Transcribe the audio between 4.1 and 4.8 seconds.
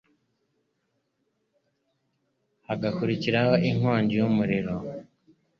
y umuriro